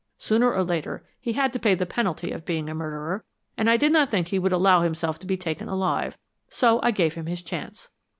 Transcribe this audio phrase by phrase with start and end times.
[0.17, 3.23] Sooner or later he had to pay the penalty of being a murderer,
[3.55, 6.17] and I did not think he would allow himself to be taken alive,
[6.49, 7.91] so I gave him his chance.